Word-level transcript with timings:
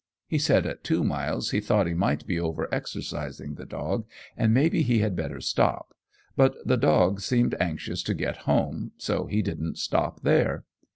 He 0.27 0.39
said 0.39 0.65
at 0.65 0.83
two 0.83 1.03
miles 1.03 1.51
he 1.51 1.59
thought 1.59 1.85
he 1.85 1.93
might 1.93 2.25
be 2.25 2.37
overexercising 2.37 3.55
the 3.55 3.67
dog 3.67 4.07
and 4.35 4.51
maybe 4.51 4.81
he 4.81 4.97
had 4.97 5.15
better 5.15 5.39
stop, 5.39 5.93
but 6.35 6.55
the 6.65 6.75
dog 6.75 7.19
seemed 7.21 7.53
anxious 7.59 8.01
to 8.05 8.15
get 8.15 8.37
home 8.49 8.93
so 8.97 9.27
he 9.27 9.43
didn't 9.43 9.77
stop 9.77 10.23
there. 10.23 10.65